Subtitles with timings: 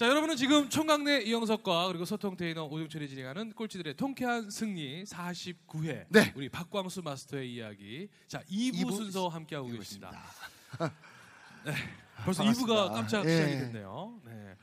[0.00, 6.06] 자, 여러분은 지금 총각내 이영석과 그리고 소통 테이너 오종철이 진행하는 꼴찌들의 통쾌한 승리 49회.
[6.08, 6.32] 네.
[6.34, 8.08] 우리 박광수 마스터의 이야기.
[8.26, 10.10] 자, 2부, 이부 순서 함께하고 이부 계십니다.
[11.66, 11.74] 네.
[12.24, 12.74] 벌써 반갑습니다.
[12.86, 13.30] 2부가 깜짝 예.
[13.30, 14.22] 시작이 됐네요.
[14.24, 14.56] 네.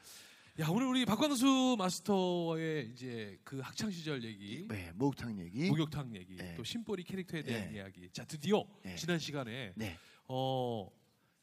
[0.59, 5.69] 야, 오늘 우리 박광수 마스터의 이제 그 학창 시절 얘기, 네, 목욕탕 얘기.
[5.69, 6.55] 목욕탕 얘기, 네.
[6.55, 7.77] 또 심보리 캐릭터에 대한 네.
[7.77, 8.09] 이야기.
[8.11, 8.95] 자, 드디어 네.
[8.95, 10.89] 지난 시간에 네, 어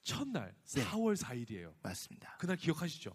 [0.02, 0.82] 첫날 네.
[0.82, 1.74] 4월 4일이에요.
[1.80, 2.38] 맞습니다.
[2.40, 3.14] 그날 기억하시죠?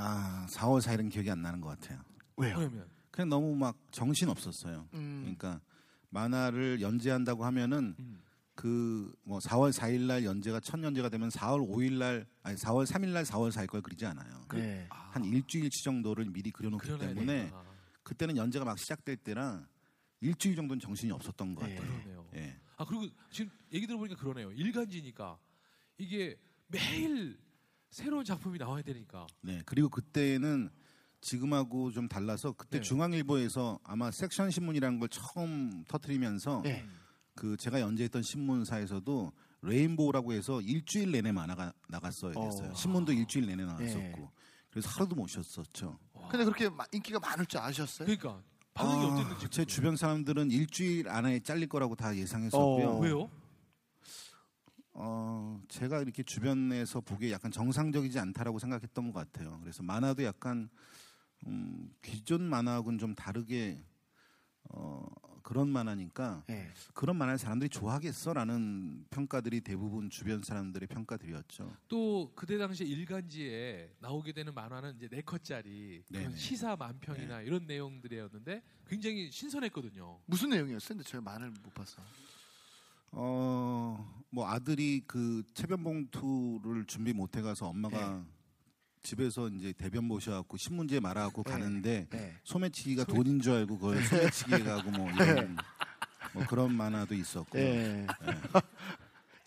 [0.00, 2.00] 아, 4월 4일은 기억이 안 나는 것 같아요.
[2.36, 2.56] 왜요?
[2.56, 4.88] 그러면 그냥 너무 막 정신 없었어요.
[4.94, 5.60] 음, 그러니까
[6.08, 8.22] 만화를 연재한다고 하면은 음.
[8.54, 13.24] 그뭐 4월 4일 날 연재가 첫 연재가 되면 4월 5일 날 아니 4월 3일 날
[13.24, 14.44] 4월 4일 걸 그리지 않아요.
[14.52, 14.86] 네.
[14.90, 17.64] 한 일주일치 정도를 미리 그려놓기 때문에 되구나.
[18.02, 19.66] 그때는 연재가 막 시작될 때라
[20.20, 21.74] 일주일 정도는 정신이 없었던 것 네.
[21.76, 21.90] 같아요.
[21.90, 22.28] 그러네요.
[22.36, 22.56] 예.
[22.76, 24.50] 아 그리고 지금 얘기 들어보니까 그러네요.
[24.52, 25.38] 일간지니까
[25.98, 27.38] 이게 매일
[27.90, 29.26] 새로운 작품이 나와야 되니까.
[29.42, 29.62] 네.
[29.66, 30.70] 그리고 그때는
[31.20, 32.82] 지금하고 좀 달라서 그때 네.
[32.82, 36.84] 중앙일보에서 아마 섹션 신문이라는 걸 처음 터트리면서 네.
[37.34, 42.70] 그 제가 연재했던 신문사에서도 레인보우라고 해서 일주일 내내 만화가 나갔어야 됐어요.
[42.70, 42.74] 어.
[42.74, 44.30] 신문도 일주일 내내 나왔었고 네.
[44.70, 45.98] 그래서 하루도 못 쉬었었죠.
[46.30, 48.06] 근데 그렇게 마- 인기가 많을 줄 아셨어요?
[48.06, 48.40] 그러니까
[48.72, 49.48] 반응이 아, 어땠는지.
[49.50, 49.64] 제.
[49.64, 52.88] 주변 사람들은 일주일 안에 잘릴 거라고 다 예상했었고요.
[52.88, 53.00] 어.
[53.00, 53.28] 왜요?
[54.92, 59.58] 어, 제가 이렇게 주변에서 보기에 약간 정상적이지 않다라고 생각했던 것 같아요.
[59.60, 60.68] 그래서 만화도 약간
[61.46, 63.82] 음, 기존 만화하고는 좀 다르게
[64.70, 65.06] 어,
[65.42, 66.70] 그런 만화니까 네.
[66.92, 71.74] 그런 만화를 사람들이 좋아하겠어라는 평가들이 대부분 주변 사람들의 평가들이었죠.
[71.88, 76.36] 또 그때 당시 일간지에 나오게 되는 만화는 이제 네 컷짜리 그런 네네.
[76.36, 80.20] 시사 만평이나 이런 내용들이었는데 굉장히 신선했거든요.
[80.26, 80.98] 무슨 내용이었어요?
[80.98, 82.02] 근데 제가 만을 못 봤어.
[83.12, 88.24] 어, 뭐 아들이 그 체변봉투를 준비 못 해가서 엄마가
[89.02, 91.52] 집에서 이제 대변 보셔갖고 신문지에 말아갖고 네.
[91.52, 92.36] 가는데 네.
[92.44, 95.56] 소매치기가 돈인 줄 알고 그걸 소매치기에 가고 뭐 이런
[96.34, 98.06] 뭐 그런 만화도 있었고 네.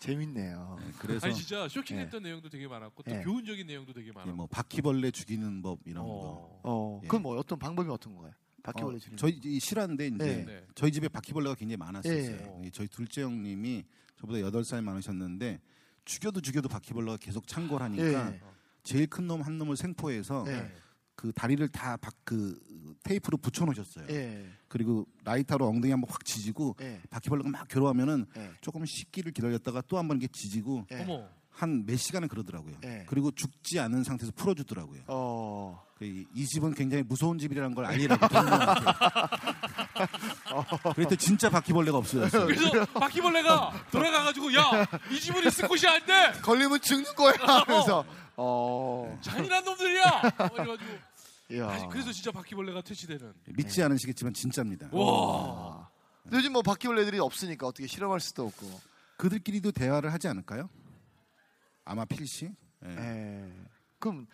[0.00, 0.76] 재밌네요.
[0.80, 3.22] 네, 그래서 아니 진짜 쇼킹했던 내용도 되게 많았고 또 네.
[3.22, 4.36] 교훈적인 내용도 되게 예, 많았고.
[4.36, 6.10] 뭐 바퀴벌레 죽이는 법 이런 거.
[6.10, 6.60] 어.
[6.62, 7.06] 어, 예.
[7.06, 8.34] 그건 뭐 어떤 방법이 어떤 거예요?
[8.64, 9.16] 바퀴벌레 어, 줄이는.
[9.16, 10.44] 저희 이 실화인데 이제 네.
[10.44, 10.66] 네.
[10.74, 12.60] 저희 집에 바퀴벌레가 굉장히 많았었어요.
[12.62, 12.66] 예.
[12.66, 13.84] 이 저희 둘째 형님이
[14.18, 15.60] 저보다 여덟 살 많으셨는데
[16.04, 18.40] 죽여도 죽여도 바퀴벌레가 계속 창궐하니까 예.
[18.82, 20.72] 제일 큰 놈 한 놈을 생포해서 예.
[21.14, 22.58] 그 다리를 다 그
[23.02, 24.06] 테이프로 붙여 놓으셨어요.
[24.10, 24.46] 예.
[24.68, 27.00] 그리고 라이터로 엉덩이 한번 확 지지고 예.
[27.10, 28.50] 바퀴벌레가 막 괴로워하면은 예.
[28.60, 30.86] 조금 식기를 기다렸다가 또 한 번 이렇게 지지고.
[31.50, 32.74] 한 몇 시간을 그러더라고요.
[32.84, 33.04] 예.
[33.06, 35.02] 그리고 죽지 않은 상태에서 풀어주더라고요.
[35.06, 35.80] 어.
[36.04, 38.84] 그 이- 이 집은 굉장히 무서운 집이라는 걸 알리라고 동료한테.
[40.94, 42.46] 그랬더니 진짜 바퀴벌레가 없어졌어요.
[42.46, 46.32] 그래서 바퀴벌레가 돌아가가지고 야 이 집은 있을 곳이 안 돼.
[46.42, 48.04] 걸리면 죽는 거야 하면서
[48.36, 49.18] 어.
[49.22, 50.20] 잔인한 놈들이야.
[50.52, 50.90] 그래가지고
[51.50, 51.68] 이야.
[51.68, 53.32] 다시 그래서 진짜 바퀴벌레가 퇴치되는.
[53.46, 54.88] 믿지 않으시겠지만 진짜입니다.
[54.92, 55.88] 와.
[56.22, 58.80] 근데 요즘 뭐 바퀴벌레들이 없으니까 어떻게 실험할 수도 없고.
[59.16, 60.68] 그들끼리도 대화를 하지 않을까요?
[61.84, 62.50] 아마 필시.
[62.84, 62.88] 예.
[62.90, 63.52] 예.
[63.98, 64.26] 그럼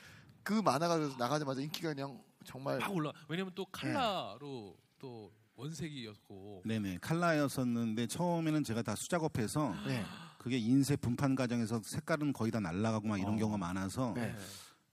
[0.50, 3.12] 그 만화가 그래서 나가자마자 인기가 그냥 정말 막 올라.
[3.28, 6.62] 왜냐면 또 칼라로 또 원색이었고.
[6.64, 10.04] 네네 칼라였었는데 처음에는 제가 다 수작업해서 네.
[10.38, 13.36] 그게 인쇄 분판 과정에서 색깔은 거의 다 날라가고 막 이런 어.
[13.36, 14.34] 경우가 많아서 네.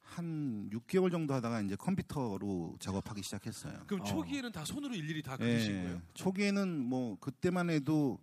[0.04, 3.81] 한 6개월 정도 하다가 이제 컴퓨터로 작업하기 시작했어요.
[3.88, 4.04] 그럼 어.
[4.04, 6.02] 초기에는 다 손으로 일일이 다 예, 그리신 거예요?
[6.14, 8.20] 초기에는 뭐 그때만 해도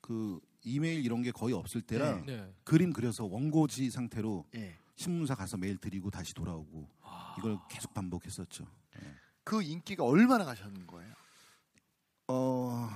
[0.00, 2.50] 그 이메일 이런 게 거의 없을 때라 네.
[2.64, 4.79] 그림 그려서 원고지 상태로 예.
[5.00, 7.34] 신문사 가서 메일 드리고 다시 돌아오고 아.
[7.38, 8.66] 이걸 계속 반복했었죠.
[9.42, 11.14] 그 인기가 얼마나 가셨는 거예요?
[12.28, 12.86] 어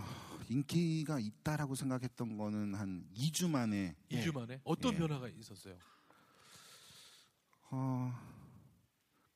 [0.51, 4.99] 인기가 있다라고 생각했던 거는 한 2주 만에 2주 만에 어떤 예.
[4.99, 5.77] 변화가 있었어요?
[7.71, 8.13] 어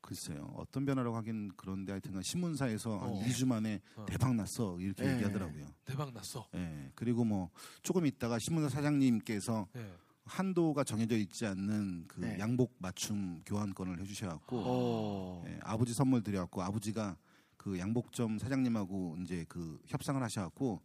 [0.03, 3.23] 글쎄요 어떤 변화라고 하긴 그런데 하여튼 신문사에서 한 어.
[3.23, 4.05] 2주 만에 어.
[4.07, 5.15] 대박 났어 이렇게 예.
[5.15, 5.67] 얘기하더라고요.
[5.87, 6.47] 대박 났어.
[6.55, 7.51] 예 그리고 뭐
[7.83, 9.91] 조금 있다가 신문사 사장님께서 네.
[10.29, 12.39] 한도가 정해져 있지 않는 그 네.
[12.39, 15.45] 양복 맞춤 교환권을 해주셔갖고 어.
[15.49, 17.17] 예, 아버지 선물 드려갖고 아버지가
[17.57, 20.81] 그 양복점 사장님하고 이제 그 협상을 하셔갖고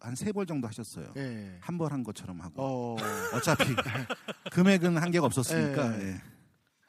[0.00, 1.12] 한 세 벌 정도 하셨어요.
[1.16, 1.56] 예.
[1.62, 2.96] 한벌 한 것처럼 하고 어.
[3.34, 3.64] 어차피
[4.52, 6.08] 금액은 한계가 없었으니까 예.
[6.08, 6.22] 예.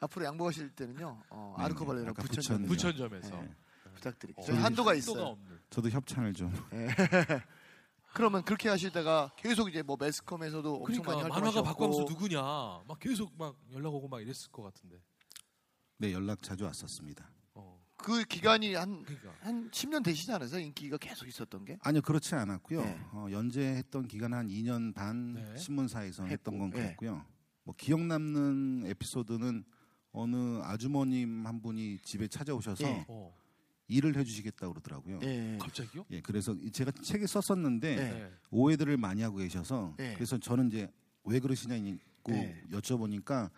[0.00, 1.22] 앞으로 양보하실 때는요.
[1.30, 2.66] 어, 네, 아르코발레랑 아까 부천 부천.
[2.66, 3.50] 부천점에서 예.
[3.94, 4.42] 부탁드릴게요.
[4.42, 5.22] 어, 저희 한도가 있어요.
[5.22, 5.58] 없는.
[5.70, 6.52] 저도 협찬을 좀
[8.12, 12.98] 그러면 그렇게 하시다가 계속 이제 뭐 매스컴에서도 엄청 그러니까 많이 만화가 활동하셨고 박광수 누구냐 막
[12.98, 15.00] 계속 막 연락 오고 막 이랬을 것 같은데.
[15.98, 17.30] 네, 연락 자주 왔었습니다.
[17.54, 17.78] 어.
[17.96, 20.60] 그 기간이 한 그러니까 한 10년 되시지 않으세요?
[20.60, 21.78] 인기가 계속 있었던 게?
[21.82, 22.82] 아니요 그렇지 않았고요.
[22.82, 23.00] 네.
[23.12, 25.56] 어, 연재했던 기간 한 2년 반 네.
[25.56, 26.84] 신문사에서 했던 건 했고, 네.
[26.84, 27.24] 그랬고요.
[27.64, 29.64] 뭐 기억 남는 에피소드는
[30.12, 33.04] 어느 아주머님 한 분이 집에 찾아오셔서 예.
[33.08, 33.32] 어.
[33.90, 35.18] 일을 해주시겠다 고 그러더라고요.
[35.22, 35.58] 예.
[35.60, 36.04] 갑자기요?
[36.10, 38.12] 예, 그래서 이- 제가 책에 썼었는데 네.
[38.12, 38.32] 네.
[38.50, 40.14] 오해들을 많이 하고 계셔서 네.
[40.14, 40.88] 그래서 저는 이제
[41.24, 41.98] 왜 그러시냐고
[42.28, 42.62] 네.
[42.70, 43.50] 여쭤보니까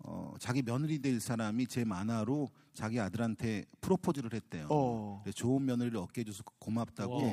[0.00, 4.66] 어, 자기 며느리 될 사람이 제 만화로 자기 아들한테 프로포즈를 했대요.
[4.70, 5.24] 어.
[5.34, 7.32] 좋은 며느리를 얻게 해줘서 고맙다고 와.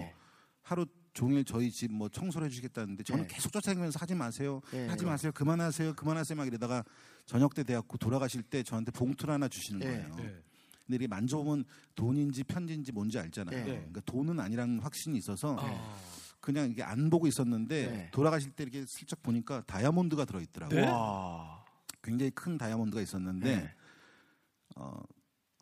[0.62, 3.36] 하루 종일 저희 집 뭐 청소를 해주시겠다는데 저는 네.
[3.36, 4.88] 계속 쫓아다니면서 하지 마세요, 네.
[4.88, 6.84] 하지 마세요, 그만하세요, 그만하세요 막 이러다가
[7.26, 9.86] 저녁 때 돼갖고 돌아가실 때 저한테 봉투를 하나 주시는 네.
[10.10, 10.46] 거예요.
[10.88, 10.98] 네.
[10.98, 11.66] 근데 이렇게 만져보면
[11.96, 13.58] 돈인지 편지인지 뭔지 알잖아요.
[13.58, 13.64] 네.
[13.66, 15.98] 그러니까 돈은 아니라는 확신이 있어서 아.
[16.40, 18.10] 그냥 이게 안 보고 있었는데 네.
[18.12, 20.80] 돌아가실 때 이렇게 슬쩍 보니까 다이아몬드가 들어있더라고요.
[20.80, 20.88] 네?
[20.88, 21.66] 와.
[22.04, 23.74] 굉장히 큰 다이아몬드가 있었는데 네.
[24.76, 25.02] 어,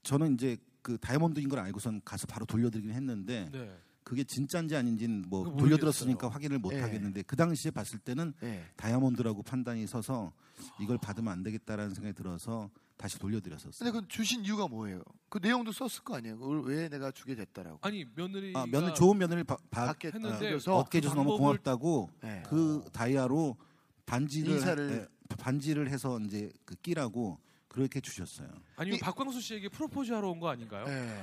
[0.04, 3.78] 저는 이제 그 다이아몬드인 걸 알고선 가서 바로 돌려드리긴 했는데 네.
[4.04, 6.28] 그게 진짜인지 아닌지는 뭐 돌려들었으니까.
[6.30, 6.82] 확인을 못 네.
[6.82, 8.66] 하겠는데 그 당시에 봤을 때는 네.
[8.76, 10.34] 다이아몬드라고 판단이 서서
[10.80, 13.72] 이걸 받으면 안 되겠다라는 생각이 들어서 다시 돌려드렸었어요.
[13.80, 15.02] 근데 그 주신 이유가 뭐예요?
[15.30, 16.38] 그 내용도 썼을 거 아니에요?
[16.38, 17.80] 그걸 왜 내가 주게 됐다라고?
[17.82, 22.10] 아니 며느리가 아, 며느 좋은 며느리를 바, 바, 받게 했는데 그래서 얻게 해줘서 너무 고맙다고
[22.22, 22.44] 네.
[22.48, 23.58] 그 다이아로
[24.06, 25.08] 반지를 인사를- 예,
[25.38, 28.48] 반지를 해서 이제 그 끼라고 그렇게 주셨어요.
[28.76, 30.86] 아니면 이- 박광수 씨에게 프로포즈 하러 온 거 아닌가요?
[30.86, 31.22] 네.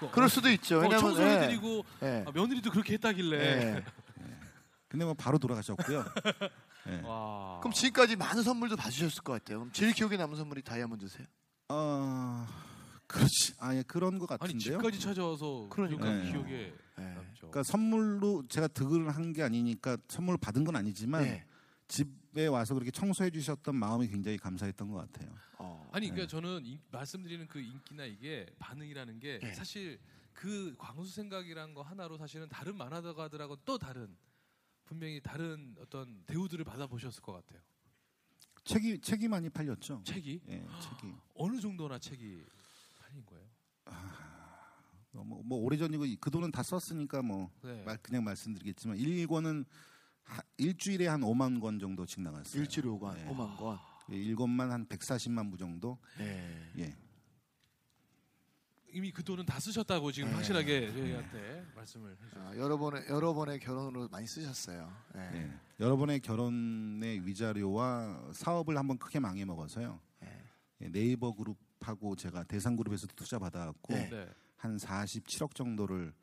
[0.00, 0.76] 그- 그럴 수도 있죠.
[0.76, 2.24] 어, 왜냐면 청소해드리고 네.
[2.26, 3.38] 아, 며느리도 그렇게 했다길래.
[3.38, 3.84] 네.
[4.88, 6.04] 근데 뭐 바로 돌아가셨고요.
[6.88, 7.00] 예.
[7.02, 7.58] 와.
[7.60, 9.58] 그럼 지금까지 많은 선물도 받으셨을 것 같아요.
[9.60, 11.26] 그럼 제일 기억에 남는 선물이 다이아몬드세요?
[11.70, 12.46] 어,
[13.06, 13.54] 그렇지.
[13.58, 14.78] 아예 그런 것 아니 같은데요.
[14.78, 15.66] 집까지 찾아와서.
[15.70, 16.30] 그러니까 네.
[16.30, 17.04] 기억에 네.
[17.14, 17.48] 남죠.
[17.48, 21.44] 그러니까 선물로 제가 득을 한 게 아니니까 선물 받은 건 아니지만 네.
[21.88, 25.32] 집 에 와서 그렇게 청소해 주셨던 마음이 굉장히 감사했던 것 같아요.
[25.58, 25.88] 어.
[25.92, 26.12] 아니 네.
[26.14, 29.54] 그러니까 저는 인- 말씀드리는 그 인기나 이게 반응이라는 게 네.
[29.54, 30.00] 사실
[30.32, 34.16] 그 광수 생각이란 거 하나로 사실은 다른 만화가들하고 또 다른
[34.84, 37.60] 분명히 다른 어떤 대우들을 받아보셨을 것 같아요.
[38.64, 40.02] 책이 책이 많이 팔렸죠.
[40.04, 42.44] 책이 예, 책이 어느 정도나 책이
[42.98, 43.46] 팔린 거예요?
[45.12, 47.84] 어, 뭐, 뭐 오래전이고 그 돈은 다 썼으니까 뭐 네.
[47.84, 49.64] 말- 그냥 말씀드리겠지만 일권은
[50.24, 52.60] 하- 일주일에 한 5만 권 정도씩 나갔어요.
[52.62, 53.24] 일주일에 5만, 네.
[53.26, 53.78] 5만 권.
[54.12, 55.98] 예, 일권만 한 140만 부 정도.
[56.18, 56.70] 네.
[56.78, 56.96] 예.
[58.92, 60.34] 이미 그 돈은 다 쓰셨다고 지금 네.
[60.36, 62.48] 확실하게 저희한테 말씀을 해주셨어요.
[62.48, 64.92] 아, 여러 번의 여러 번의 결혼으로 많이 쓰셨어요.
[65.14, 65.30] 네.
[65.34, 65.52] 예.
[65.80, 70.00] 여러분의 결혼의 위자료와 사업을 한번 크게 망해 먹어서요.
[70.20, 70.44] 네.
[70.82, 74.08] 예, 네이버 그룹하고 제가 대상 그룹에서 투자 받아갖고 네.
[74.10, 74.28] 네.
[74.56, 76.14] 한 47억 정도를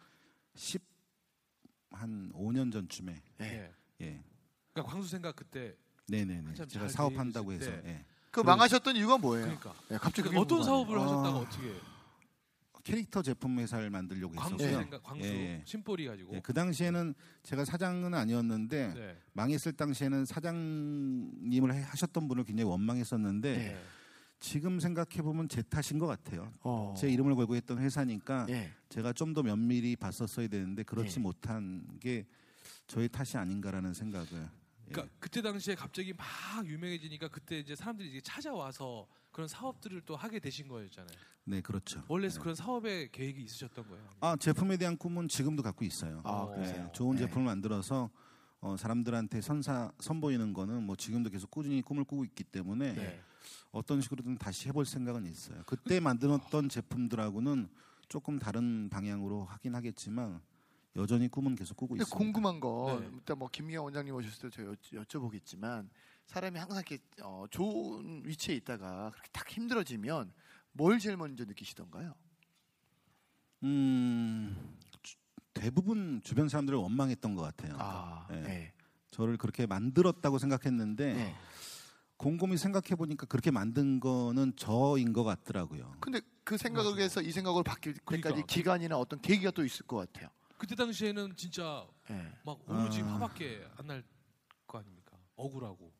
[0.55, 3.49] 10한 5년 전쯤에 네.
[3.49, 3.73] 네.
[4.01, 4.23] 예.
[4.73, 5.75] 그러니까 광수 생각 그때
[6.07, 6.45] 네네네.
[6.47, 8.03] 한참 제가 잘 사업한다고 해서 예.
[8.31, 9.45] 그 망하셨던 이유가 뭐예요?
[9.45, 10.63] 그러니까 네, 갑자기 그게 어떤.
[10.63, 11.03] 사업을 아.
[11.03, 11.73] 하셨다가 어떻게
[12.83, 14.81] 캐릭터 제품 회사를 만들려고 광수 했었고요.
[14.81, 15.63] 생각 광수 예, 예.
[15.65, 19.17] 심보리 가지고 예, 그 당시에는 제가 사장은 아니었는데 네.
[19.33, 23.83] 망했을 당시에는 사장님을 해- 하셨던 분을 굉장히 원망했었는데 네.
[24.39, 26.51] 지금 생각해 보면 제 탓인 것 같아요.
[26.63, 26.95] 어.
[26.97, 28.71] 제 이름을 걸고 했던 회사니까 예.
[28.89, 31.21] 제가 좀 더 면밀히 봤었어야 되는데 그렇지 예.
[31.21, 32.25] 못한 게
[32.91, 34.27] 저의 탓이 아닌가라는 생각을.
[34.33, 34.91] 예.
[34.91, 36.25] 그러니까 그때 당시에 갑자기 막
[36.65, 41.17] 유명해지니까 그때 이제 사람들이 이제 찾아와서 그런 사업들을 또 하게 되신 거였잖아요.
[41.45, 42.03] 네, 그렇죠.
[42.09, 42.37] 원래 네.
[42.37, 44.09] 그런 사업의 계획이 있으셨던 거예요.
[44.19, 46.21] 아 제품에 대한 꿈은 지금도 갖고 있어요.
[46.25, 46.53] 아.
[46.57, 47.21] 네, 좋은 네.
[47.21, 48.09] 제품을 만들어서
[48.59, 53.21] 어, 사람들한테 선사 선보이는 거는 뭐 지금도 계속 꾸준히 꿈을 꾸고 있기 때문에 네.
[53.71, 55.63] 어떤 식으로든 다시 해볼 생각은 있어요.
[55.65, 57.69] 그때 만들었던 제품들하고는
[58.09, 60.41] 조금 다른 방향으로 하긴 하겠지만
[60.97, 62.17] 여전히 꿈은 계속 꾸고 있습니다.
[62.17, 63.09] 궁금한 건 네.
[63.13, 65.87] 일단 뭐 김미경 원장님 오셨을 때저 여, 여쭤보겠지만
[66.27, 70.33] 사람이 항상 이렇게 어, 좋은 위치에 있다가 그렇게 딱 힘들어지면
[70.73, 72.13] 뭘 제일 먼저 느끼시던가요?
[73.63, 75.15] 음, 주-
[75.53, 77.75] 대부분 주변 사람들을 원망했던 것 같아요.
[77.79, 78.41] 아, 네.
[78.41, 78.73] 네.
[79.11, 81.35] 저를 그렇게 만들었다고 생각했는데 네.
[82.17, 85.95] 곰곰이 생각해 보니까 그렇게 만든 거는 저인 것 같더라고요.
[85.99, 88.45] 근데 그 생각에서 이 생각으로 바뀔 때까지 그러니까.
[88.47, 90.29] 기간이나 어떤 계기가 또 있을 것 같아요.
[90.61, 92.23] 그때 당시에는 진짜 네.
[92.45, 93.05] 막 오로지 아.
[93.15, 94.03] 화밖에 안 날
[94.67, 95.17] 거 아닙니까?
[95.35, 95.91] 억울하고.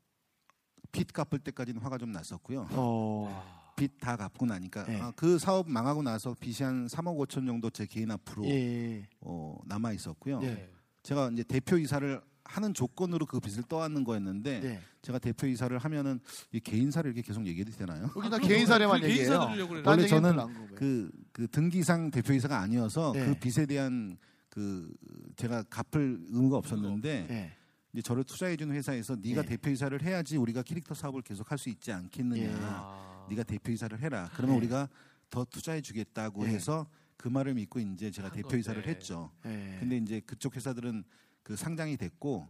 [0.93, 2.67] 빚 갚을 때까지는 화가 좀 났었고요.
[2.71, 3.73] 어.
[3.75, 5.01] 빚 다 갚고 나니까 네.
[5.01, 9.07] 아, 그 사업 망하고 나서 빚이 한 3억 5천 정도 제 개인 앞으로 예.
[9.21, 10.39] 어, 남아 있었고요.
[10.41, 10.69] 네.
[11.03, 14.81] 제가 이제 대표 이사를 하는 조건으로 그 빚을 떠안는 거였는데 네.
[15.01, 16.19] 제가 대표 이사를 하면은
[16.51, 18.03] 이 개인사를 이렇게 계속 얘기해도 되나요?
[18.15, 19.39] 여기 나 그럼 개인 사례만 그 얘기해요.
[19.85, 20.75] 원래 저는.
[20.75, 23.25] 그, 그 등기상 대표 이사가 아니어서 네.
[23.25, 24.17] 그 빚에 대한
[24.51, 24.93] 그
[25.37, 27.57] 제가 갚을 의무가 없었는데 네.
[27.93, 29.47] 이제 저를 투자해준 회사에서 네가 네.
[29.49, 32.41] 대표이사를 해야지 우리가 캐릭터 사업을 계속 할 수 있지 않겠느냐.
[32.43, 32.53] 예.
[32.59, 33.25] 아.
[33.29, 34.29] 네가 대표이사를 해라.
[34.33, 34.57] 그러면 네.
[34.65, 34.89] 우리가
[35.29, 36.49] 더 투자해주겠다고 네.
[36.55, 38.85] 해서 그 말을 믿고 이제 제가 한 대표이사를.
[38.87, 39.31] 했죠.
[39.43, 39.77] 네.
[39.79, 41.03] 근데 이제 그쪽 회사들은
[41.43, 42.45] 그 상장이 됐고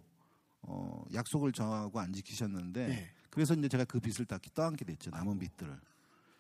[0.64, 3.10] 어, 약속을 저하고 안 지키셨는데 네.
[3.30, 5.12] 그래서 이제 제가 그 빚을 다 떠안게 됐죠.
[5.12, 5.80] 남은 빚들을.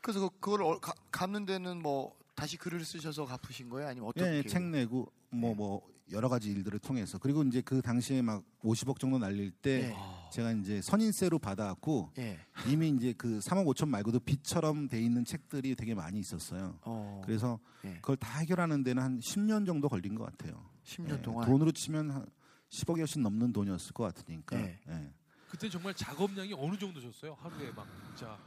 [0.01, 3.89] 그래서 그, 그걸 어, 가- 갚는 데는 뭐 다시 글을 쓰셔서 갚으신 거예요?
[3.89, 4.38] 아니면 어떻게?
[4.38, 9.00] 예, 책 내고 뭐 뭐 여러 가지 일들을 통해서 그리고 이제 그 당시에 막 50억
[9.00, 9.94] 정도 날릴 때 네.
[9.96, 10.30] 아.
[10.32, 12.38] 제가 이제 선인세로 받아왔고 예.
[12.68, 16.78] 이미 이제 그 3억 5천 말고도 빚처럼 돼 있는 책들이 되게 많이 있었어요.
[16.84, 17.22] 어.
[17.26, 17.94] 그래서 예.
[17.96, 20.70] 그걸 다 해결하는 데는 한 10년 정도 걸린 것 같아요.
[20.84, 21.48] 10년 예, 동안.
[21.48, 22.26] 돈으로 치면 한
[22.70, 24.80] 10억이 훨씬 넘는 돈이었을 것 같으니까 네.
[24.90, 25.14] 예.
[25.50, 27.38] 그때 정말 작업량이 어느 정도셨어요?
[27.40, 28.38] 하루에 막 진짜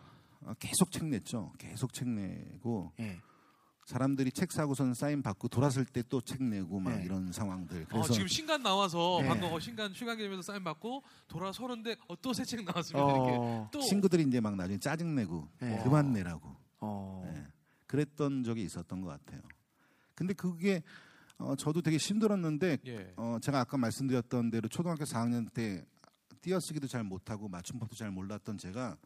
[0.47, 1.53] 아, 계속 책 냈죠.
[1.59, 3.21] 계속 책 내고 예.
[3.85, 7.05] 사람들이 책 사고선 사인 받고 돌았을 때 또 책 내고 막 네.
[7.05, 7.83] 이런 상황들.
[7.83, 9.29] 어, 그래서 지금 신간 나와서 네.
[9.29, 13.69] 방금 어, 신간 휴강기면서 사인 받고 돌아서는데 어, 또 새책 이렇게 어.
[13.73, 15.81] 또 친구들이 이제 막 나중에 짜증 내고 네.
[15.83, 16.55] 그만 내라고.
[16.81, 17.23] 어.
[17.35, 17.47] 예.
[17.87, 19.41] 그랬던 적이 있었던 것 같아요.
[20.15, 20.83] 근데 그게
[21.39, 23.13] 어, 저도 되게 힘들었는데 예.
[23.17, 25.85] 어, 제가 아까 말씀드렸던 대로 초등학교 4학년 때
[26.41, 28.97] 띄어쓰기도 잘 못하고 맞춤법도 잘 몰랐던 제가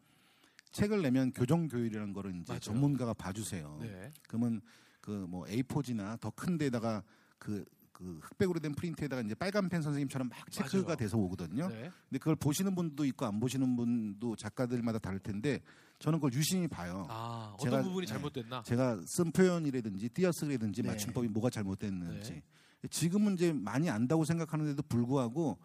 [0.72, 2.60] 책을 내면 교정교율이라는 거를 이제 맞아요.
[2.60, 3.78] 전문가가 봐주세요.
[3.82, 4.10] 네.
[4.28, 4.60] 그러면
[5.00, 7.02] 그 뭐 A4지나 더 큰 데다가
[7.38, 10.96] 그, 그 흑백으로 된 프린트에다가 이제 빨간 펜 선생님처럼 막 체크가 맞아요.
[10.96, 11.68] 돼서 오거든요.
[11.68, 11.90] 네.
[12.08, 15.60] 근데 그걸 보시는 분도 있고 안 보시는 분도 작가들마다 다를 텐데
[15.98, 17.06] 저는 그걸 유심히 봐요.
[17.08, 18.12] 아, 어떤 제가- 부분이 네.
[18.12, 18.62] 잘못됐나?
[18.64, 20.88] 제가 쓴 표현이라든지 띄어쓰기라든지 네.
[20.90, 22.88] 맞춤법이 뭐가 잘못됐는지 네.
[22.90, 25.58] 지금은 이제 많이 안다고 생각하는데도 불구하고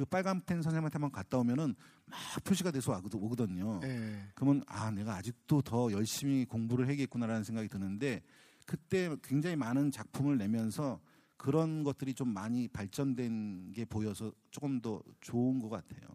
[0.00, 1.74] 그 빨간 펜 선생님한테만 갔다 오면은
[2.06, 3.80] 막 표시가 돼서 오거든요.
[3.84, 4.30] 예.
[4.34, 8.22] 그러면 아 내가 아직도 더 열심히 공부를 해야겠구나라는 생각이 드는데
[8.64, 11.02] 그때 굉장히 많은 작품을 내면서
[11.36, 16.08] 그런 것들이 좀 많이 발전된 게 보여서 조금 더 좋은 것 같아요.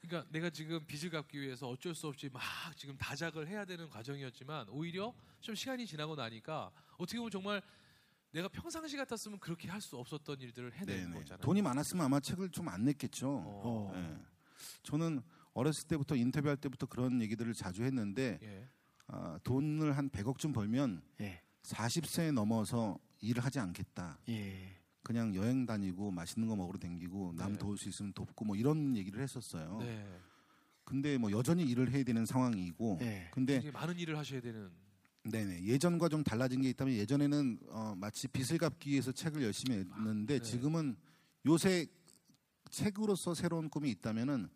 [0.00, 2.42] 그러니까 내가 지금 빚을 갚기 위해서 어쩔 수 없이 막
[2.74, 7.62] 지금 다작을 해야 되는 과정이었지만 오히려 좀 시간이 지나고 나니까 어떻게 보면 정말
[8.32, 11.18] 내가 평상시 같았으면 그렇게 할 수 없었던 일들을 해내는 네네.
[11.20, 11.40] 거잖아요.
[11.42, 13.28] 돈이 많았으면 아마 책을 좀 안 냈겠죠.
[13.28, 13.60] 어.
[13.64, 13.92] 어.
[13.96, 14.18] 예.
[14.82, 15.22] 저는
[15.54, 18.68] 어렸을 때부터 인터뷰할 때부터 그런 얘기들을 자주 했는데 예.
[19.08, 21.42] 아, 돈을 한 100억쯤 벌면 예.
[21.62, 24.18] 40세 넘어서 일을 하지 않겠다.
[24.28, 24.76] 예.
[25.02, 27.58] 그냥 여행 다니고 맛있는 거 먹으러 다니고 남 네.
[27.58, 29.78] 도울 수 있으면 돕고 뭐 이런 얘기를 했었어요.
[29.80, 30.06] 네.
[30.84, 33.28] 근데 뭐 여전히 일을 해야 되는 상황이고 예.
[33.32, 34.70] 근데 많은 일을 하셔야 되는
[35.22, 40.38] 네네 예전과 좀 달라진 게 있다면 예전에는 어, 마치 빚을 갚기 위해서 책을 열심히 했는데
[40.38, 40.42] 네.
[40.44, 40.96] 지금은
[41.46, 41.86] 요새
[42.70, 44.48] 책으로서 새로운 꿈이 있다면은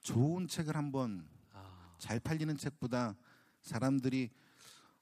[0.00, 3.16] 좋은 책을 한번 아, 잘 팔리는 책보다
[3.60, 4.30] 사람들이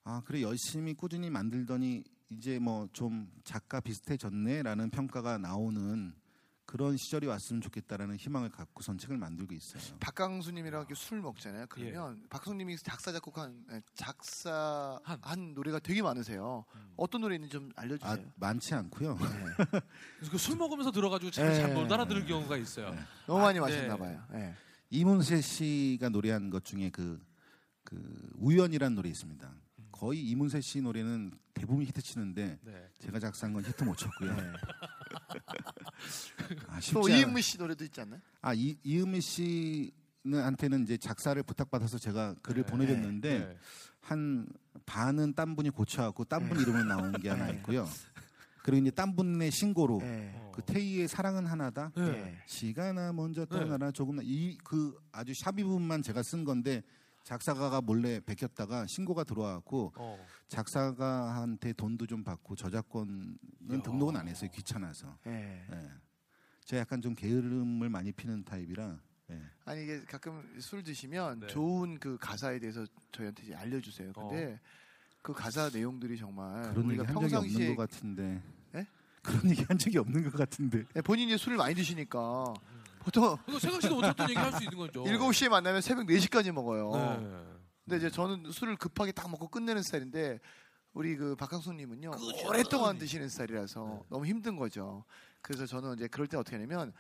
[0.03, 6.15] 아 그래 열심히 꾸준히 만들더니 이제 뭐 좀 작가 비슷해졌네라는 평가가 나오는
[6.67, 9.83] 그런 시절이 왔으면 좋겠다라는 희망을 갖고 선 책을 만들고 있어요.
[10.01, 11.67] 박강수님이랑 이렇게 술 먹잖아요.
[11.69, 15.19] 그러면 박수님이 작사 작곡한 예, 작사 한.
[15.23, 16.65] 한 노래가 되게 많으세요.
[16.75, 16.93] 음.
[16.97, 18.33] 어떤 노래 있는지 좀아 알려주세요.
[18.37, 19.15] 많지 않고요.
[19.15, 19.27] 네.
[20.19, 21.55] 그래서 그술 먹으면서 들어가지고 잘 네.
[21.55, 22.91] 잘못 알아들을 경우가 있어요.
[22.91, 22.99] 네.
[23.27, 23.99] 너무 많이 아, 마셨나 네.
[23.99, 24.23] 봐요.
[24.35, 24.55] 예.
[24.91, 27.21] 이문세 씨가 노래한 것 중에 그,
[27.85, 29.53] 그 우연이라는 노래 있습니다.
[29.93, 32.89] 거의 이문세 씨 노래는 대부분 히트 치는데 네.
[32.99, 34.37] 제가 작사한 건 히트 못 쳤고요.
[35.15, 36.57] 네.
[36.69, 37.09] 아, 또.
[37.09, 38.21] 이은미 씨 노래도 있지 않나요?
[38.43, 42.71] 아 이, 이은미 씨한테는 이제 작사를 부탁받아서 제가 글을 네.
[42.71, 43.57] 보내줬는데 네.
[44.01, 44.47] 한
[44.87, 46.63] 반은 딴 분이 고쳐갖고 딴분 네.
[46.63, 47.55] 이름으로 나온 게 하나 네.
[47.55, 47.89] 있고요.
[48.63, 50.33] 그리고 이제 딴 분의 신고로 예.
[50.37, 50.53] 어.
[50.55, 51.91] 그 태희의 사랑은 하나다.
[51.97, 52.03] 네.
[52.03, 52.39] 예.
[52.47, 53.59] 시간아 먼저 네.
[53.59, 56.83] 떠나라 조금 이 그 아주 샤비 부분만 제가 쓴 건데
[57.25, 60.27] 작사가가 몰래 베꼈다가 신고가 들어와갖고 어.
[60.49, 63.39] 작사가한테 돈도 좀 받고 저작권은
[63.73, 63.83] 야.
[63.83, 65.19] 등록은 안 했어요 귀찮아서.
[65.27, 65.67] 예.
[65.73, 65.91] 예.
[66.65, 68.99] 제가 약간 좀 게으름을 많이 피는 타입이라.
[69.31, 69.43] 예.
[69.65, 71.47] 아니 이게 가끔 술 드시면 네.
[71.47, 74.13] 좋은 그 가사에 대해서 저희한테 알려주세요.
[74.13, 74.61] 근데
[75.23, 78.43] 그 가사 내용들이 정말 그런 얘기 우리가 한 적이 없는 것 같은데.
[78.75, 78.87] 예?
[79.23, 80.85] 그런 얘기 한 적이 없는 것 같은데.
[80.95, 82.53] 예, 본인이 술을 많이 드시니까
[83.05, 85.05] 보통 이거 생각지도 못했던 얘기 할 수 있는 거죠.
[85.05, 86.93] 7시에 만나면 새벽 4시까지 먹어요.
[87.21, 87.55] 네.
[87.85, 90.41] 근데 이제 저는 술을 급하게 딱 먹고 끝내는 스타일인데
[90.95, 92.13] 우리 그 박강수님은요
[92.49, 94.07] 오랫동안 드시는 스타일이라서 네.
[94.09, 95.05] 너무 힘든 거죠.
[95.43, 96.93] 그래서 저는 이제 그럴 때 어떻게 하냐면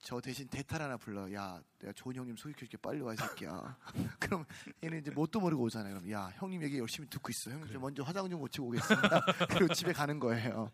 [0.00, 1.32] 저 대신 대탈 하나 불러.
[1.32, 2.76] 야, 내가 좋은 형님 소개해줄게.
[2.76, 3.76] 빨리 와, 이 새끼야.
[4.20, 4.44] 그럼
[4.84, 5.94] 얘는 이제 뭣도 모르고 오잖아요.
[5.96, 7.50] 그럼 야, 형님 얘기 열심히 듣고 있어.
[7.50, 9.20] 형님 좀 먼저 화장 좀 고치고 오겠습니다.
[9.50, 10.70] 그리고 집에 가는 거예요.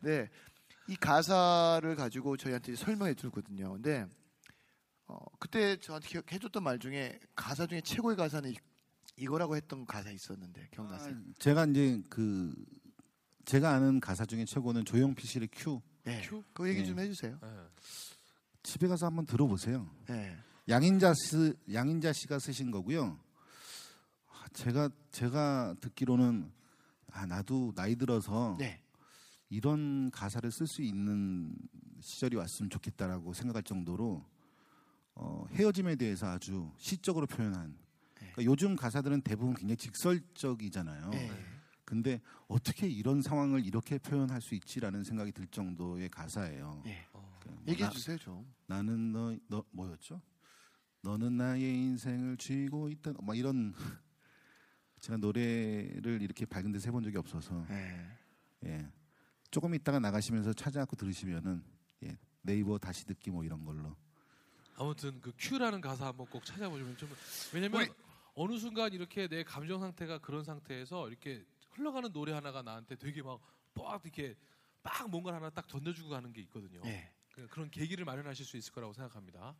[0.00, 0.28] 네,
[0.88, 3.74] 이 가사를 가지고 저희한테 설명해 주거든요.
[3.74, 4.06] 근데
[5.06, 8.56] 어, 그때 저한테 기억- 해줬던 말 중에 가사 중에 최고의 가사는 이-
[9.16, 11.14] 이거라고 했던 가사 있었는데 기억나세요?
[11.14, 12.54] 아, 제가 이제 그
[13.44, 15.80] 제가 아는 가사 중에 최고는 조용필 씨의 Q.
[16.04, 16.42] 네, Q?
[16.52, 16.86] 그 얘기 네.
[16.86, 17.38] 좀 해주세요.
[17.40, 17.48] 네.
[18.62, 19.88] 집에 가서 한번 들어보세요.
[20.08, 20.36] 네,
[20.68, 23.18] 양인자 씨 양인자 씨가 쓰신 거고요.
[24.30, 26.50] 아, 제가 제가 듣기로는
[27.12, 28.80] 아 나도 나이 들어서 네,
[29.50, 31.54] 이런 가사를 쓸 수 있는
[32.00, 34.24] 시절이 왔으면 좋겠다라고 생각할 정도로
[35.14, 37.76] 어, 헤어짐에 대해서 아주 시적으로 표현한.
[38.16, 41.10] 그러니까 요즘 가사들은 대부분 굉장히 직설적이잖아요.
[41.10, 41.30] 네.
[41.84, 46.82] 근데 어떻게 이런 상황을 이렇게 표현할 수 있지라는 생각이 들 정도의 가사예요.
[46.84, 47.06] 네.
[47.12, 47.38] 어.
[47.46, 48.50] 뭐 얘기해 나- 주세요 좀.
[48.66, 50.20] 나는 너, 너 뭐였죠?
[51.02, 53.12] 너는 나의 인생을 쥐고 있다.
[53.22, 53.72] 막 이런
[55.00, 58.06] 제가 노래를 이렇게 밝은 데서 해본 적이 없어서 네.
[58.64, 58.88] 예.
[59.50, 61.62] 조금 있다가 나가시면서 찾아갖고 들으시면은
[62.04, 62.16] 예.
[62.40, 63.94] 네이버 다시 듣기 뭐 이런 걸로
[64.76, 67.10] 아무튼 그 큐라는 가사 한번 꼭 찾아보시면 좀
[67.52, 67.90] 왜냐면 우리-
[68.34, 74.02] 어느 순간 이렇게 내 감정 상태가 그런 상태에서 이렇게 흘러가는 노래 하나가 나한테 되게 막빡
[74.04, 74.36] 이렇게
[74.82, 76.80] 빡 뭔가 하나 딱 던져주고 가는 게 있거든요.
[76.82, 77.10] 네.
[77.32, 79.54] 그- 그런 계기를 마련하실 수 있을 거라고 생각합니다.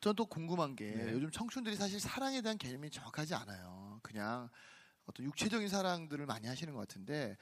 [0.00, 1.12] 전 또 궁금한 게 네.
[1.12, 3.98] 요즘 청춘들이 사실 사랑에 대한 개념이 정확하지 않아요.
[4.02, 4.50] 그냥
[5.06, 7.36] 어떤 육체적인 사랑들을 많이 하시는 것 같은데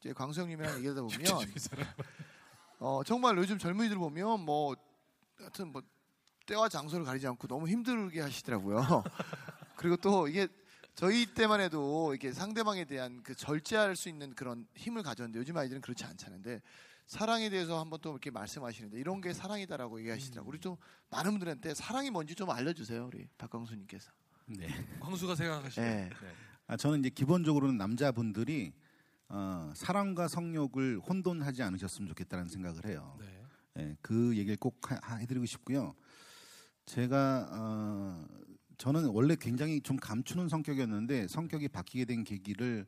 [0.00, 1.54] 이제 광수형님이랑 얘기하다 보면
[2.80, 4.74] 어, 정말 요즘 젊은이들 보면 뭐
[5.38, 5.82] 하여튼 뭐
[6.48, 8.78] 때와 장소를 가리지 않고 너무 힘들게 하시더라고요.
[9.76, 10.48] 그리고 또 이게
[10.94, 15.82] 저희 때만 해도 이렇게 상대방에 대한 그 절제할 수 있는 그런 힘을 가졌는데 요즘 아이들은
[15.82, 16.58] 그렇지 않잖아요.
[17.06, 20.48] 사랑에 대해서 한번 또 이렇게 말씀하시는데 이런 게 사랑이다라고 얘기하시더라고요.
[20.48, 20.76] 우리 좀
[21.10, 24.10] 많은 분들한테 사랑이 뭔지 좀 알려주세요, 우리 박광수님께서.
[24.46, 24.68] 네.
[25.00, 25.86] 광수가 생각하시는.
[25.86, 26.08] 네.
[26.08, 26.34] 네.
[26.66, 28.72] 아, 저는 이제 기본적으로는 남자분들이
[29.28, 33.16] 어, 사랑과 성욕을 혼돈하지 않으셨으면 좋겠다는 생각을 해요.
[33.20, 33.44] 네.
[33.78, 35.94] 예, 그 얘기를 꼭 하- 하- 해드리고 싶고요.
[36.88, 38.26] 제가 어,
[38.78, 42.86] 저는 원래 굉장히 좀 감추는 성격이었는데 성격이 바뀌게 된 계기를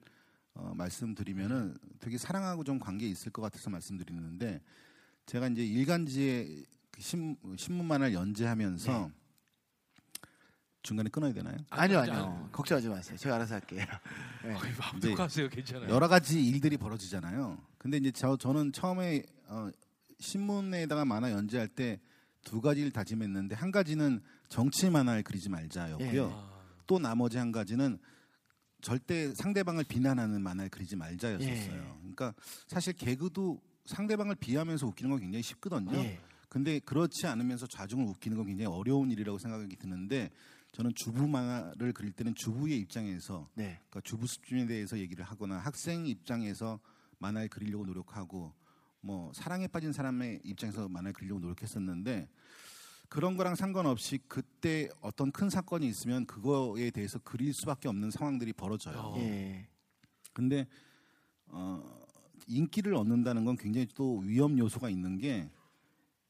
[0.54, 4.62] 어, 말씀드리면은 되게 사랑하고 좀 관계 있을 것 같아서 말씀드리는데
[5.26, 9.10] 제가 이제 일간지에 그 신, 신문만을 연재하면서
[10.82, 11.58] 중간에 끊어야 되나요?
[11.68, 12.40] 아니요, 아니, 아니요.
[12.42, 12.52] 아니.
[12.52, 13.18] 걱정하지 마세요.
[13.18, 13.84] 제가 알아서 할게요.
[14.42, 14.54] 네.
[14.54, 15.46] 거의 마음 이제 놓고 하세요.
[15.50, 15.90] 괜찮아요.
[15.90, 17.58] 여러 가지 일들이 벌어지잖아요.
[17.76, 19.70] 근데 이제 저, 저는 처음에 어,
[20.18, 22.00] 신문에다가 만화 연재할 때
[22.44, 26.22] 두 가지를 다짐했는데 한 가지는 정치 만화를 그리지 말자였고요.
[26.22, 26.30] 예.
[26.32, 26.50] 아,
[26.86, 27.98] 또 나머지 한 가지는
[28.80, 31.76] 절대 상대방을 비난하는 만화를 그리지 말자였었어요.
[31.76, 31.98] 예.
[32.00, 32.34] 그러니까
[32.66, 35.96] 사실 개그도 상대방을 비하면서 웃기는 건 굉장히 쉽거든요.
[35.98, 36.20] 예.
[36.48, 40.30] 근데 그렇지 않으면서 좌중을 웃기는 건 굉장히 어려운 일이라고 생각이 드는데
[40.72, 43.80] 저는 주부 만화를 그릴 때는 주부의 입장에서 네.
[43.88, 46.80] 그러니까 주부 수준에 대해서 얘기를 하거나 학생 입장에서
[47.18, 48.52] 만화를 그리려고 노력하고
[49.00, 52.28] 뭐 사랑에 빠진 사람의 입장에서 만화를 그리려고 노력했었는데
[53.08, 58.98] 그런 거랑 상관없이 그때 어떤 큰 사건이 있으면 그거에 대해서 그릴 수밖에 없는 상황들이 벌어져요.
[58.98, 59.16] 어.
[59.18, 59.66] 예.
[60.32, 60.66] 근데
[61.46, 61.82] 어,
[62.46, 65.50] 인기를 얻는다는 건 굉장히 또 위험 요소가 있는 게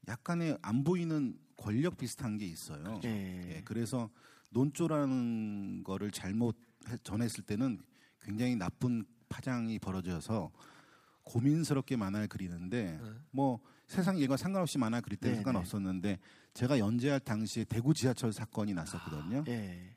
[0.08, 3.00] 약간의 안 보이는 권력 비슷한 게 있어요.
[3.04, 3.56] 예.
[3.56, 4.08] 예, 그래서
[4.50, 6.56] 논조라는 거를 잘못
[6.88, 7.82] 해- 전했을 때는
[8.22, 10.50] 굉장히 나쁜 파장이 벌어져서
[11.30, 13.10] 고민스럽게 만화를 그리는데 네.
[13.30, 16.18] 뭐 세상 일과 상관없이 만화 그릴 때는 네, 상관없었는데
[16.54, 19.44] 제가 연재할 당시에 대구 지하철 사건이 났었거든요.
[19.48, 19.96] 예.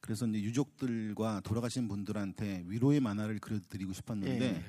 [0.00, 4.64] 그래서 이제 유족들과 돌아가신 분들한테 위로의 만화를 그려드리고 싶었는데 예.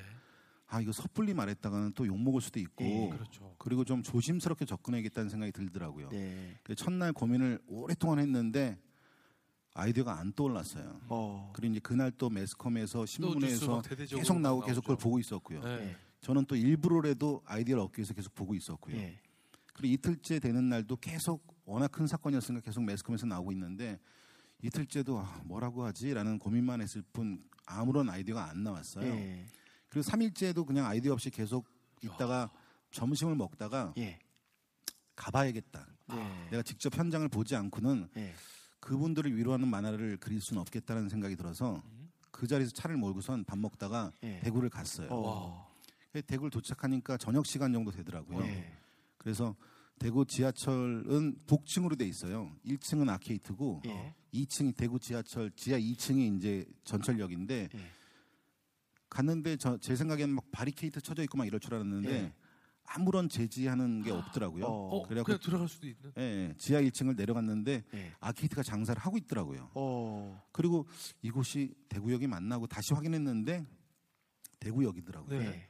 [0.66, 3.08] 아 이거 섣불리 말했다가는 또 욕 먹을 수도 있고 예.
[3.10, 3.54] 그렇죠.
[3.58, 6.08] 그리고 좀 조심스럽게 접근해야겠다는 생각이 들더라고요.
[6.10, 6.56] 네.
[6.76, 8.78] 첫날 고민을 오랫동안 했는데
[9.74, 11.00] 아이디어가 안 떠올랐어요.
[11.08, 11.52] 어.
[11.54, 14.66] 그리고 이제 그날 또 매스컴에서 신문에서 계속 나오고.
[14.66, 15.62] 계속 그걸 보고 있었고요.
[15.62, 15.70] 네.
[15.70, 15.96] 예.
[16.20, 18.96] 저는 또 일부러라도 아이디어를 얻기 위해서 계속 보고 있었고요.
[18.96, 19.18] 예.
[19.72, 23.98] 그리고 이틀째 되는 날도 계속 워낙 큰 사건이었으니까 계속 매스컴에서 나오고 있는데
[24.62, 29.06] 이틀째도 아, 뭐라고 하지라는 고민만 했을 뿐 아무런 아이디어가 안 나왔어요.
[29.06, 29.46] 예.
[29.88, 31.66] 그리고 3일째도 그냥 아이디어 없이 계속
[32.02, 32.50] 있다가
[32.90, 34.18] 점심을 먹다가 예.
[35.14, 35.86] 가봐야겠다.
[36.08, 36.48] 네.
[36.50, 38.34] 내가 직접 현장을 보지 않고는 예.
[38.80, 41.82] 그분들을 위로하는 만화를 그릴 수는 없겠다는 생각이 들어서
[42.30, 44.40] 그 자리에서 차를 몰고선 밥 먹다가 예.
[44.40, 45.08] 대구를 갔어요.
[45.10, 45.70] 어.
[46.26, 48.40] 대구를 도착하니까 저녁 시간 정도 되더라고요.
[48.44, 48.72] 예.
[49.18, 49.54] 그래서
[49.98, 52.50] 대구 지하철은 북층으로 돼 있어요.
[52.64, 54.14] 1층은 아케이트고 예.
[54.32, 57.80] 2층이 대구 지하철 지하 2층이 이제 전철역인데 예.
[59.10, 62.32] 갔는데 저, 제 생각에는 막 바리케이트 쳐져 있고 막 이럴 줄 알았는데 예.
[62.92, 64.64] 아무런 제지하는 게 없더라고요.
[64.64, 64.88] 어.
[64.96, 66.12] 어, 그래갖고 그냥 들어갈 수도 있는.
[66.18, 68.12] 예, 예, 지하 1층을 내려갔는데 예.
[68.18, 69.70] 아케이드가 장사를 하고 있더라고요.
[69.74, 70.42] 어.
[70.50, 70.86] 그리고
[71.22, 73.64] 이곳이 대구역이 맞나고 다시 확인했는데
[74.58, 75.38] 대구역이더라고요.
[75.38, 75.50] 네.
[75.50, 75.68] 네.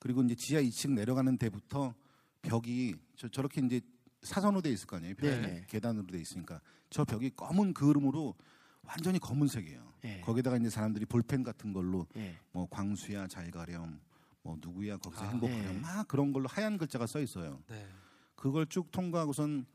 [0.00, 1.94] 그리고 이제 지하 2층 내려가는 데부터
[2.42, 3.80] 벽이 저, 저렇게 이제
[4.22, 5.14] 사선으로 돼 있을 거 아니에요.
[5.14, 5.64] 벽이 네네.
[5.68, 6.60] 계단으로 돼 있으니까
[6.90, 8.34] 저 벽이 검은 그름으로
[8.82, 9.92] 완전히 검은색이에요.
[10.04, 10.20] 예.
[10.22, 12.36] 거기다가 이제 사람들이 볼펜 같은 걸로 예.
[12.50, 14.00] 뭐 광수야 잘 가렴,
[14.42, 15.78] 뭐 누구야 거기서 아, 행복하렴 네.
[15.80, 17.62] 막 그런 걸로 하얀 글자가 써 있어요.
[17.68, 17.86] 네.
[18.34, 19.66] 그걸 쭉 통과하고선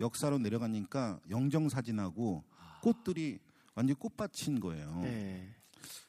[0.00, 2.42] 역사로 내려가니까 영정 사진하고
[2.82, 3.38] 꽃들이
[3.74, 5.00] 완전 히 꽃밭인 거예요.
[5.04, 5.54] 예.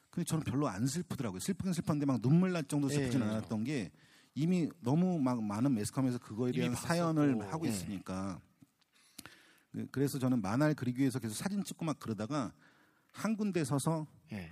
[0.10, 1.40] 근데 저는 별로 안 슬프더라고요.
[1.40, 3.26] 슬프긴 슬펐는데 막 눈물 날 정도 슬프진 예.
[3.26, 3.92] 않았던 게
[4.34, 6.88] 이미 너무 막 많은 매스컴에서 그거에 대한 봤었고.
[6.88, 7.70] 사연을 하고 예.
[7.72, 8.40] 있으니까
[9.72, 12.54] 그- 그래서 저는 만화를 그리기 위해서 계속 사진 찍고 막 그러다가
[13.12, 14.52] 한 군데 서서 예.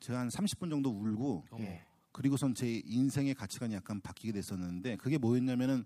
[0.00, 1.44] 제가 한 30분 정도 울고.
[1.60, 1.84] 예.
[2.16, 5.84] 그리고선 제 인생의 가치관이 약간 바뀌게 됐었는데 그게 뭐였냐면은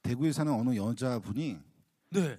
[0.00, 1.58] 대구에 사는 어느 여자분이
[2.10, 2.38] 네.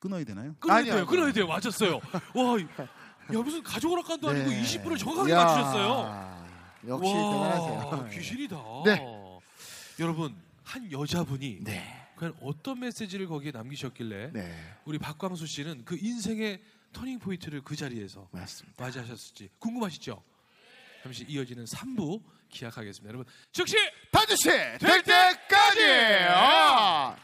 [0.00, 0.56] 끊어야 되나요?
[0.58, 1.02] 끊어야 아니요, 돼요.
[1.02, 1.06] 아니요.
[1.06, 1.46] 끊어야 돼요.
[1.46, 2.00] 맞았어요.
[2.34, 4.60] 와, 야 무슨 가족 오락관도 아니고 네.
[4.60, 6.46] 20분을 정확하게 이야, 맞추셨어요.
[6.88, 8.08] 역시 와, 대단하세요.
[8.10, 8.56] 귀신이다.
[8.86, 9.00] 네.
[10.00, 10.34] 여러분
[10.64, 12.08] 한 여자분이 네.
[12.16, 14.52] 과연 어떤 메시지를 거기에 남기셨길래 네.
[14.84, 16.60] 우리 박광수 씨는 그 인생의
[16.92, 18.82] 터닝 포인트를 그 자리에서 맞습니다.
[18.82, 20.20] 맞이하셨을지 궁금하시죠?
[21.06, 23.08] 잠시 이어지는 3부 기약하겠습니다.
[23.08, 23.76] 여러분 즉시
[24.10, 25.84] 반드시 될 때까지.
[26.30, 27.16] 아!